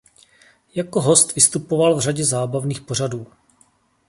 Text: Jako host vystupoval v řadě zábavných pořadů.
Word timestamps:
Jako 0.75 1.01
host 1.01 1.35
vystupoval 1.35 1.95
v 1.95 1.99
řadě 1.99 2.25
zábavných 2.25 2.81
pořadů. 2.81 3.27